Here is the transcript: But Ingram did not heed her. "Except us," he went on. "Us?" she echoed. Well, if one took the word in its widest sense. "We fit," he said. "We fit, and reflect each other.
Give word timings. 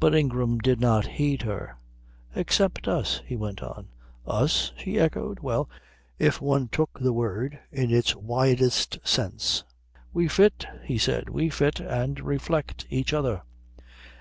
But 0.00 0.16
Ingram 0.16 0.58
did 0.58 0.80
not 0.80 1.06
heed 1.06 1.42
her. 1.42 1.76
"Except 2.34 2.88
us," 2.88 3.22
he 3.24 3.36
went 3.36 3.62
on. 3.62 3.86
"Us?" 4.26 4.72
she 4.76 4.98
echoed. 4.98 5.38
Well, 5.38 5.70
if 6.18 6.40
one 6.40 6.66
took 6.66 6.98
the 6.98 7.12
word 7.12 7.60
in 7.70 7.92
its 7.92 8.16
widest 8.16 8.98
sense. 9.06 9.62
"We 10.12 10.26
fit," 10.26 10.66
he 10.82 10.98
said. 10.98 11.28
"We 11.28 11.50
fit, 11.50 11.78
and 11.78 12.18
reflect 12.18 12.84
each 12.90 13.12
other. 13.12 13.42